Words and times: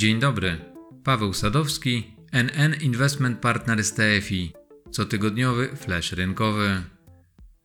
Dzień 0.00 0.20
dobry. 0.20 0.58
Paweł 1.04 1.32
Sadowski, 1.32 2.14
NN 2.32 2.74
Investment 2.80 3.38
Partner 3.38 3.84
z 3.84 3.94
TFI. 3.94 4.52
Cotygodniowy 4.90 5.68
flash 5.76 6.12
rynkowy. 6.12 6.82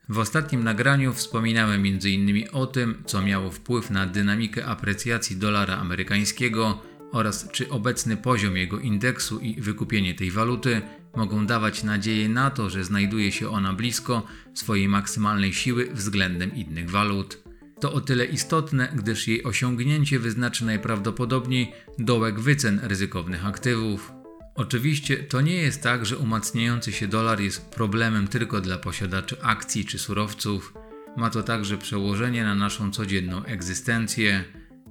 W 0.10 0.20
ostatnim 0.20 0.64
nagraniu 0.64 1.14
wspominałem 1.14 1.82
m.in. 1.86 2.48
o 2.52 2.68
tym, 2.68 3.04
co 3.06 3.22
miało 3.22 3.52
wpływ 3.52 3.90
na 3.90 4.06
dynamikę 4.06 4.66
aprecjacji 4.66 5.38
dolara 5.38 5.78
amerykańskiego 5.78 6.82
oraz 7.12 7.52
czy 7.52 7.70
obecny 7.70 8.18
poziom 8.18 8.58
jego 8.58 8.80
indeksu 8.80 9.40
i 9.40 9.62
wykupienie 9.62 10.16
tej 10.16 10.32
waluty 10.32 10.82
mogą 11.16 11.46
dawać 11.46 11.84
nadzieję 11.84 12.30
na 12.30 12.50
to, 12.50 12.70
że 12.70 12.84
znajduje 12.84 13.32
się 13.32 13.50
ona 13.50 13.74
blisko 13.74 14.28
swojej 14.54 14.88
maksymalnej 14.88 15.54
siły 15.54 15.90
względem 15.94 16.56
innych 16.56 16.90
walut. 16.90 17.45
To 17.80 17.94
o 17.94 18.02
tyle 18.02 18.26
istotne, 18.26 18.92
gdyż 18.96 19.28
jej 19.28 19.44
osiągnięcie 19.44 20.20
wyznaczy 20.20 20.66
najprawdopodobniej 20.66 21.72
dołek 22.00 22.40
wycen 22.40 22.80
ryzykownych 22.84 23.46
aktywów. 23.46 24.12
Oczywiście 24.56 25.18
to 25.18 25.42
nie 25.42 25.56
jest 25.56 25.82
tak, 25.84 26.06
że 26.06 26.18
umacniający 26.18 26.92
się 26.92 27.08
dolar 27.08 27.40
jest 27.42 27.70
problemem 27.70 28.28
tylko 28.28 28.62
dla 28.62 28.78
posiadaczy 28.78 29.42
akcji 29.42 29.86
czy 29.86 30.00
surowców. 30.00 30.74
Ma 31.18 31.30
to 31.30 31.44
także 31.44 31.78
przełożenie 31.78 32.44
na 32.44 32.56
naszą 32.56 32.92
codzienną 32.92 33.46
egzystencję. 33.46 34.44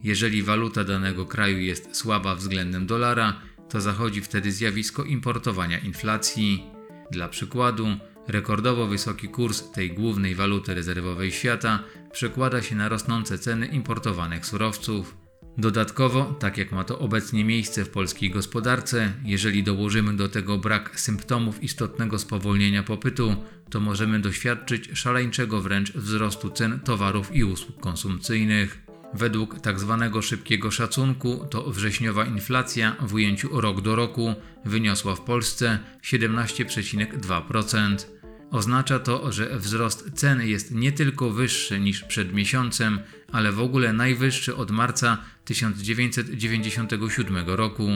Jeżeli 0.03 0.43
waluta 0.43 0.85
danego 0.85 1.27
kraju 1.27 1.59
jest 1.59 1.97
słaba 1.97 2.35
względem 2.35 2.87
dolara, 2.87 3.41
to 3.69 3.81
zachodzi 3.81 4.21
wtedy 4.21 4.53
zjawisko 4.53 5.05
importowania 5.05 5.79
inflacji. 5.79 6.65
Dla 7.11 7.29
przykładu, 7.29 7.87
rekordowo 8.29 8.87
wysoki 8.87 9.29
kurs 9.29 9.71
tej 9.71 9.91
głównej 9.91 10.35
waluty 10.35 10.75
rezerwowej 10.75 11.33
świata 11.33 11.83
przekłada 12.15 12.63
się 12.63 12.77
na 12.77 12.89
rosnące 12.89 13.39
ceny 13.39 13.67
importowanych 13.67 14.47
surowców. 14.47 15.17
Dodatkowo, 15.59 16.25
tak 16.25 16.59
jak 16.59 16.73
ma 16.73 16.85
to 16.85 16.99
obecnie 16.99 17.45
miejsce 17.45 17.85
w 17.85 17.91
polskiej 17.91 18.31
gospodarce, 18.31 19.13
jeżeli 19.25 19.63
dołożymy 19.63 20.17
do 20.17 20.29
tego 20.29 20.59
brak 20.59 21.01
symptomów 21.01 21.63
istotnego 21.63 22.19
spowolnienia 22.19 22.83
popytu, 22.83 23.37
to 23.71 23.81
możemy 23.81 24.21
doświadczyć 24.21 24.91
szaleńczego 24.95 25.61
wręcz 25.61 25.93
wzrostu 25.93 26.51
cen 26.51 26.81
towarów 26.81 27.37
i 27.37 27.45
usług 27.45 27.81
konsumpcyjnych. 27.81 28.83
Według 29.15 29.61
tzw. 29.61 30.11
Tak 30.13 30.23
szybkiego 30.23 30.71
szacunku 30.71 31.47
to 31.51 31.71
wrześniowa 31.71 32.25
inflacja 32.25 32.97
w 33.01 33.15
ujęciu 33.15 33.61
rok 33.61 33.81
do 33.81 33.97
roku 33.97 34.35
wyniosła 34.65 35.15
w 35.15 35.21
Polsce 35.21 35.79
17,2%. 36.03 38.14
Oznacza 38.51 38.99
to, 38.99 39.33
że 39.33 39.59
wzrost 39.59 40.11
cen 40.15 40.47
jest 40.47 40.71
nie 40.71 40.93
tylko 40.93 41.31
wyższy 41.31 41.81
niż 41.81 42.03
przed 42.03 42.33
miesiącem, 42.33 42.99
ale 43.33 43.53
w 43.53 43.61
ogóle 43.61 43.93
najwyższy 43.93 44.57
od 44.57 44.71
marca 44.71 45.19
1997 45.45 47.37
roku. 47.47 47.89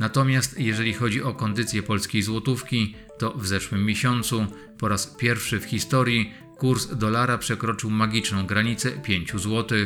Natomiast 0.00 0.60
jeżeli 0.60 0.94
chodzi 0.94 1.22
o 1.22 1.34
kondycję 1.34 1.82
polskiej 1.82 2.22
złotówki, 2.22 2.94
to 3.18 3.34
w 3.38 3.46
zeszłym 3.46 3.84
miesiącu 3.84 4.46
po 4.78 4.88
raz 4.88 5.06
pierwszy 5.06 5.60
w 5.60 5.64
historii 5.64 6.32
kurs 6.58 6.96
dolara 6.96 7.38
przekroczył 7.38 7.90
magiczną 7.90 8.46
granicę 8.46 8.90
5 8.90 9.32
zł. 9.32 9.78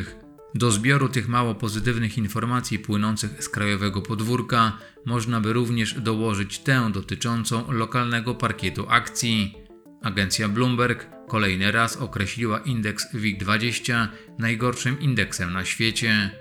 Do 0.55 0.71
zbioru 0.71 1.09
tych 1.09 1.27
mało 1.27 1.55
pozytywnych 1.55 2.17
informacji 2.17 2.79
płynących 2.79 3.43
z 3.43 3.49
krajowego 3.49 4.01
podwórka 4.01 4.77
można 5.05 5.41
by 5.41 5.53
również 5.53 5.93
dołożyć 5.93 6.59
tę 6.59 6.89
dotyczącą 6.93 7.71
lokalnego 7.71 8.35
parkietu 8.35 8.85
akcji. 8.89 9.62
Agencja 10.03 10.49
Bloomberg 10.49 11.07
kolejny 11.27 11.71
raz 11.71 11.97
określiła 11.97 12.59
indeks 12.59 13.13
WIG20 13.13 14.07
najgorszym 14.39 14.99
indeksem 14.99 15.53
na 15.53 15.65
świecie. 15.65 16.31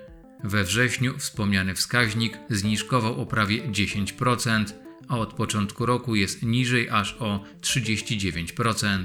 We 0.44 0.64
wrześniu 0.64 1.18
wspomniany 1.18 1.74
wskaźnik 1.74 2.38
zniżkował 2.50 3.20
o 3.20 3.26
prawie 3.26 3.62
10%, 3.62 4.64
a 5.08 5.18
od 5.18 5.32
początku 5.32 5.86
roku 5.86 6.14
jest 6.14 6.42
niżej 6.42 6.90
aż 6.90 7.16
o 7.20 7.44
39%. 7.60 9.04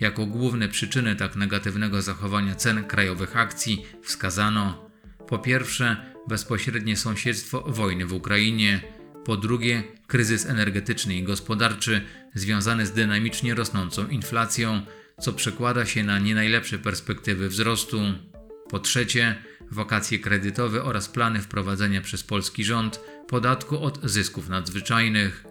Jako 0.00 0.26
główne 0.26 0.68
przyczyny 0.68 1.16
tak 1.16 1.36
negatywnego 1.36 2.02
zachowania 2.02 2.54
cen 2.54 2.84
krajowych 2.84 3.36
akcji 3.36 3.86
wskazano 4.02 4.90
po 5.28 5.38
pierwsze 5.38 5.96
bezpośrednie 6.28 6.96
sąsiedztwo 6.96 7.60
wojny 7.66 8.06
w 8.06 8.12
Ukrainie, 8.12 8.80
po 9.24 9.36
drugie 9.36 9.82
kryzys 10.06 10.46
energetyczny 10.46 11.14
i 11.14 11.22
gospodarczy 11.22 12.00
związany 12.34 12.86
z 12.86 12.92
dynamicznie 12.92 13.54
rosnącą 13.54 14.08
inflacją, 14.08 14.82
co 15.20 15.32
przekłada 15.32 15.86
się 15.86 16.04
na 16.04 16.18
nie 16.18 16.34
najlepsze 16.34 16.78
perspektywy 16.78 17.48
wzrostu. 17.48 18.00
Po 18.68 18.78
trzecie, 18.78 19.36
wakacje 19.70 20.18
kredytowe 20.18 20.84
oraz 20.84 21.08
plany 21.08 21.40
wprowadzenia 21.40 22.00
przez 22.00 22.22
polski 22.22 22.64
rząd 22.64 23.00
podatku 23.28 23.78
od 23.78 24.00
zysków 24.04 24.48
nadzwyczajnych. 24.48 25.44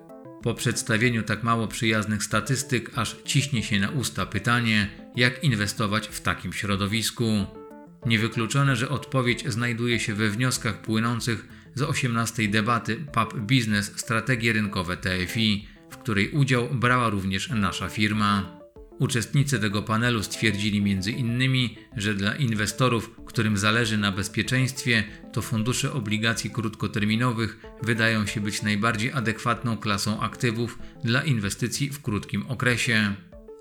Po 0.44 0.54
przedstawieniu 0.54 1.24
tak 1.24 1.44
mało 1.44 1.68
przyjaznych 1.68 2.24
statystyk, 2.24 2.92
aż 2.96 3.16
ciśnie 3.26 3.64
się 3.64 3.80
na 3.80 3.90
usta 3.90 4.26
pytanie, 4.26 4.90
jak 5.16 5.44
inwestować 5.44 6.08
w 6.08 6.22
takim 6.22 6.54
środowisku. 6.54 7.61
Niewykluczone, 8.06 8.76
że 8.76 8.90
odpowiedź 8.90 9.48
znajduje 9.48 10.00
się 10.00 10.14
we 10.14 10.30
wnioskach 10.30 10.82
płynących 10.82 11.48
z 11.76 11.82
18 11.82 12.48
debaty 12.48 13.06
PAP 13.14 13.34
Business 13.34 13.92
Strategie 13.96 14.54
Rynkowe 14.54 14.98
TFI, 14.98 15.68
w 15.90 15.98
której 15.98 16.30
udział 16.30 16.70
brała 16.70 17.10
również 17.10 17.50
nasza 17.50 17.90
firma. 17.90 18.62
Uczestnicy 19.00 19.60
tego 19.60 19.82
panelu 19.82 20.24
stwierdzili 20.24 20.78
m.in., 20.78 21.70
że 21.98 22.14
dla 22.14 22.36
inwestorów, 22.36 23.12
którym 23.26 23.58
zależy 23.58 23.98
na 23.98 24.12
bezpieczeństwie, 24.12 25.04
to 25.34 25.42
fundusze 25.42 25.94
obligacji 25.94 26.50
krótkoterminowych 26.50 27.60
wydają 27.84 28.26
się 28.26 28.42
być 28.42 28.62
najbardziej 28.62 29.12
adekwatną 29.12 29.78
klasą 29.78 30.20
aktywów 30.20 30.80
dla 31.04 31.24
inwestycji 31.24 31.90
w 31.90 32.02
krótkim 32.02 32.48
okresie. 32.48 33.16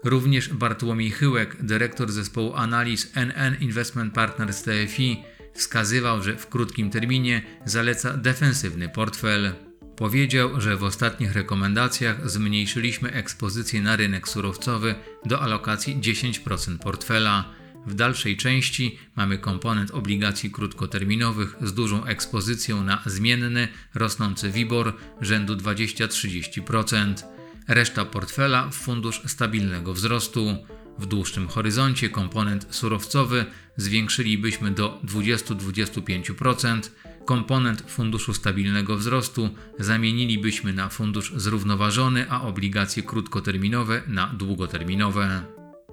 Również 0.04 0.48
Bartłomiej 0.48 1.10
Chyłek, 1.10 1.56
dyrektor 1.60 2.12
zespołu 2.12 2.54
analiz 2.54 3.12
NN 3.14 3.56
Investment 3.60 4.14
Partners 4.14 4.62
TFI, 4.62 5.22
wskazywał, 5.54 6.22
że 6.22 6.36
w 6.36 6.48
krótkim 6.48 6.90
terminie 6.90 7.42
zaleca 7.64 8.16
defensywny 8.16 8.88
portfel. 8.88 9.52
Powiedział, 9.96 10.60
że 10.60 10.76
w 10.76 10.84
ostatnich 10.84 11.32
rekomendacjach 11.32 12.30
zmniejszyliśmy 12.30 13.12
ekspozycję 13.12 13.82
na 13.82 13.96
rynek 13.96 14.28
surowcowy 14.28 14.94
do 15.24 15.40
alokacji 15.40 15.96
10% 15.96 16.78
portfela. 16.78 17.44
W 17.86 17.94
dalszej 17.94 18.36
części 18.36 18.98
mamy 19.16 19.38
komponent 19.38 19.90
obligacji 19.90 20.50
krótkoterminowych 20.50 21.56
z 21.62 21.74
dużą 21.74 22.04
ekspozycją 22.04 22.84
na 22.84 23.02
zmienny, 23.06 23.68
rosnący 23.94 24.50
WIBOR 24.50 24.96
rzędu 25.20 25.56
20-30%. 25.56 27.39
Reszta 27.68 28.04
portfela 28.04 28.68
w 28.68 28.74
fundusz 28.74 29.22
stabilnego 29.26 29.94
wzrostu. 29.94 30.56
W 30.98 31.06
dłuższym 31.06 31.48
horyzoncie 31.48 32.08
komponent 32.08 32.66
surowcowy 32.70 33.44
zwiększylibyśmy 33.76 34.70
do 34.70 35.00
20-25%, 35.04 36.90
komponent 37.24 37.82
funduszu 37.90 38.34
stabilnego 38.34 38.96
wzrostu 38.96 39.48
zamienilibyśmy 39.78 40.72
na 40.72 40.88
fundusz 40.88 41.32
zrównoważony, 41.36 42.30
a 42.30 42.42
obligacje 42.42 43.02
krótkoterminowe 43.02 44.02
na 44.06 44.26
długoterminowe. 44.26 45.42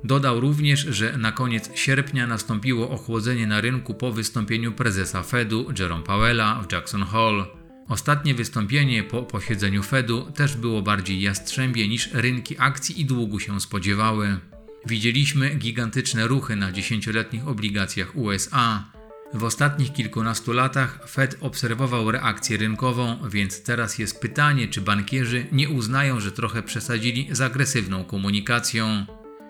Dodał 0.04 0.40
również, 0.40 0.80
że 0.80 1.18
na 1.18 1.32
koniec 1.32 1.70
sierpnia 1.76 2.28
nastąpiło 2.28 2.90
ochłodzenie 2.90 3.48
na 3.48 3.62
rynku 3.62 3.94
po 3.94 4.12
wystąpieniu 4.12 4.72
prezesa 4.72 5.24
Fedu 5.24 5.72
Jerome 5.80 6.04
Powella 6.04 6.62
w 6.62 6.72
Jackson 6.72 7.04
Hole. 7.04 7.46
Ostatnie 7.88 8.36
wystąpienie 8.36 9.04
po 9.04 9.24
posiedzeniu 9.24 9.84
Fedu 9.84 10.32
też 10.32 10.58
było 10.58 10.82
bardziej 10.82 11.22
jastrzębie 11.22 11.88
niż 11.88 12.10
rynki 12.14 12.56
akcji 12.60 13.02
i 13.02 13.06
długu 13.06 13.40
się 13.40 13.62
spodziewały. 13.62 14.40
Widzieliśmy 14.86 15.56
gigantyczne 15.56 16.28
ruchy 16.28 16.56
na 16.56 16.72
dziesięcioletnich 16.72 17.48
obligacjach 17.48 18.16
USA. 18.16 18.92
W 19.34 19.44
ostatnich 19.44 19.94
kilkunastu 19.94 20.54
latach 20.54 21.10
Fed 21.10 21.38
obserwował 21.42 22.12
reakcję 22.12 22.58
rynkową, 22.58 23.30
więc 23.30 23.64
teraz 23.64 24.00
jest 24.00 24.22
pytanie, 24.22 24.68
czy 24.68 24.82
bankierzy 24.82 25.46
nie 25.52 25.70
uznają, 25.70 26.20
że 26.20 26.32
trochę 26.32 26.64
przesadzili 26.64 27.28
z 27.32 27.42
agresywną 27.42 28.04
komunikacją. 28.04 29.06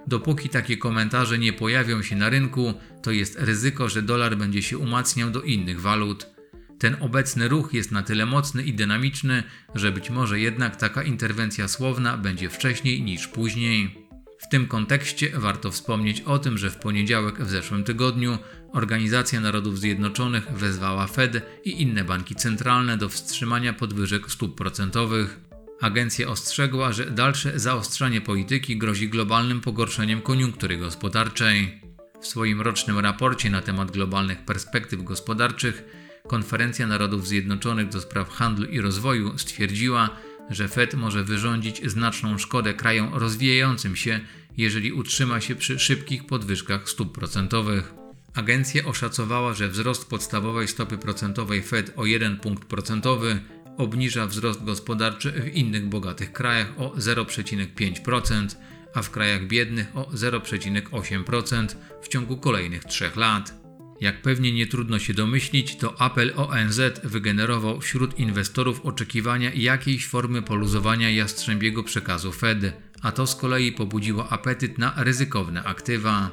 Dopóki 0.07 0.49
takie 0.49 0.77
komentarze 0.77 1.37
nie 1.37 1.53
pojawią 1.53 2.01
się 2.01 2.15
na 2.15 2.29
rynku, 2.29 2.73
to 3.01 3.11
jest 3.11 3.35
ryzyko, 3.39 3.89
że 3.89 4.01
dolar 4.01 4.37
będzie 4.37 4.61
się 4.61 4.77
umacniał 4.77 5.29
do 5.29 5.41
innych 5.41 5.81
walut. 5.81 6.36
Ten 6.79 6.97
obecny 6.99 7.47
ruch 7.47 7.73
jest 7.73 7.91
na 7.91 8.03
tyle 8.03 8.25
mocny 8.25 8.63
i 8.63 8.73
dynamiczny, 8.73 9.43
że 9.75 9.91
być 9.91 10.09
może 10.09 10.39
jednak 10.39 10.75
taka 10.75 11.03
interwencja 11.03 11.67
słowna 11.67 12.17
będzie 12.17 12.49
wcześniej 12.49 13.01
niż 13.01 13.27
później. 13.27 14.07
W 14.39 14.49
tym 14.49 14.67
kontekście 14.67 15.29
warto 15.39 15.71
wspomnieć 15.71 16.21
o 16.21 16.39
tym, 16.39 16.57
że 16.57 16.69
w 16.69 16.75
poniedziałek 16.75 17.43
w 17.43 17.49
zeszłym 17.49 17.83
tygodniu 17.83 18.37
Organizacja 18.73 19.39
Narodów 19.39 19.79
Zjednoczonych 19.79 20.51
wezwała 20.51 21.07
Fed 21.07 21.61
i 21.65 21.81
inne 21.81 22.03
banki 22.03 22.35
centralne 22.35 22.97
do 22.97 23.09
wstrzymania 23.09 23.73
podwyżek 23.73 24.31
stóp 24.31 24.57
procentowych. 24.57 25.39
Agencja 25.81 26.27
ostrzegła, 26.27 26.91
że 26.91 27.11
dalsze 27.11 27.59
zaostrzanie 27.59 28.21
polityki 28.21 28.77
grozi 28.77 29.09
globalnym 29.09 29.61
pogorszeniem 29.61 30.21
koniunktury 30.21 30.77
gospodarczej. 30.77 31.81
W 32.21 32.27
swoim 32.27 32.61
rocznym 32.61 32.99
raporcie 32.99 33.49
na 33.49 33.61
temat 33.61 33.91
globalnych 33.91 34.45
perspektyw 34.45 35.03
gospodarczych 35.03 35.83
Konferencja 36.27 36.87
Narodów 36.87 37.27
Zjednoczonych 37.27 37.89
do 37.89 38.01
spraw 38.01 38.29
handlu 38.29 38.65
i 38.65 38.81
rozwoju 38.81 39.37
stwierdziła, 39.37 40.09
że 40.49 40.67
Fed 40.67 40.93
może 40.93 41.23
wyrządzić 41.23 41.89
znaczną 41.89 42.37
szkodę 42.37 42.73
krajom 42.73 43.13
rozwijającym 43.13 43.95
się, 43.95 44.19
jeżeli 44.57 44.93
utrzyma 44.93 45.41
się 45.41 45.55
przy 45.55 45.79
szybkich 45.79 46.25
podwyżkach 46.25 46.89
stóp 46.89 47.15
procentowych. 47.15 47.93
Agencja 48.33 48.85
oszacowała, 48.85 49.53
że 49.53 49.67
wzrost 49.67 50.09
podstawowej 50.09 50.67
stopy 50.67 50.97
procentowej 50.97 51.61
Fed 51.61 51.93
o 51.95 52.05
1 52.05 52.37
punkt 52.39 52.65
procentowy 52.65 53.39
obniża 53.77 54.27
wzrost 54.27 54.63
gospodarczy 54.63 55.31
w 55.31 55.47
innych 55.47 55.89
bogatych 55.89 56.33
krajach 56.33 56.73
o 56.77 56.89
0,5%, 56.89 58.55
a 58.93 59.01
w 59.01 59.11
krajach 59.11 59.47
biednych 59.47 59.97
o 59.97 60.03
0,8% 60.03 61.75
w 62.01 62.07
ciągu 62.07 62.37
kolejnych 62.37 62.85
trzech 62.85 63.15
lat. 63.15 63.66
Jak 64.01 64.21
pewnie 64.21 64.51
nie 64.51 64.67
trudno 64.67 64.99
się 64.99 65.13
domyślić, 65.13 65.75
to 65.75 66.01
apel 66.01 66.33
ONZ 66.35 66.81
wygenerował 67.03 67.81
wśród 67.81 68.19
inwestorów 68.19 68.85
oczekiwania 68.85 69.51
jakiejś 69.53 70.07
formy 70.07 70.41
poluzowania 70.41 71.09
jastrzębiego 71.09 71.83
przekazu 71.83 72.31
Fed, 72.31 72.73
a 73.01 73.11
to 73.11 73.27
z 73.27 73.35
kolei 73.35 73.71
pobudziło 73.71 74.29
apetyt 74.29 74.77
na 74.77 74.93
ryzykowne 74.97 75.63
aktywa. 75.63 76.31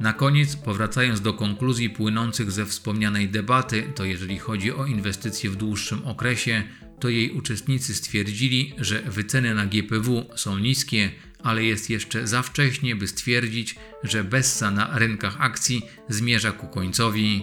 Na 0.00 0.12
koniec, 0.12 0.56
powracając 0.56 1.20
do 1.20 1.34
konkluzji 1.34 1.90
płynących 1.90 2.50
ze 2.50 2.66
wspomnianej 2.66 3.28
debaty, 3.28 3.92
to 3.94 4.04
jeżeli 4.04 4.38
chodzi 4.38 4.72
o 4.72 4.86
inwestycje 4.86 5.50
w 5.50 5.56
dłuższym 5.56 6.04
okresie, 6.04 6.62
to 7.00 7.08
jej 7.08 7.30
uczestnicy 7.30 7.94
stwierdzili, 7.94 8.74
że 8.78 9.02
wyceny 9.02 9.54
na 9.54 9.66
GPW 9.66 10.26
są 10.36 10.58
niskie, 10.58 11.10
ale 11.42 11.64
jest 11.64 11.90
jeszcze 11.90 12.26
za 12.26 12.42
wcześnie, 12.42 12.96
by 12.96 13.08
stwierdzić, 13.08 13.74
że 14.02 14.24
Bessa 14.24 14.70
na 14.70 14.98
rynkach 14.98 15.36
akcji 15.38 15.82
zmierza 16.08 16.52
ku 16.52 16.68
końcowi. 16.68 17.42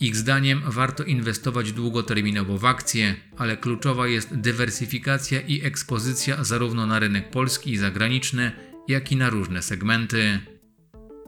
Ich 0.00 0.16
zdaniem 0.16 0.62
warto 0.66 1.04
inwestować 1.04 1.72
długoterminowo 1.72 2.58
w 2.58 2.64
akcje, 2.64 3.14
ale 3.36 3.56
kluczowa 3.56 4.08
jest 4.08 4.34
dywersyfikacja 4.34 5.40
i 5.40 5.64
ekspozycja 5.64 6.44
zarówno 6.44 6.86
na 6.86 6.98
rynek 6.98 7.30
polski 7.30 7.72
i 7.72 7.76
zagraniczny, 7.76 8.52
jak 8.88 9.12
i 9.12 9.16
na 9.16 9.30
różne 9.30 9.62
segmenty. 9.62 10.40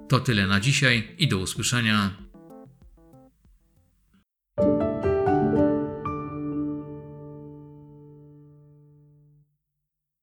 To 0.09 0.21
tyle 0.21 0.47
na 0.47 0.61
dzisiaj 0.61 1.09
i 1.19 1.29
do 1.29 1.39
usłyszenia. 1.39 2.26